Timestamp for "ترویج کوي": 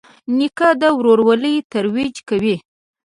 1.71-2.55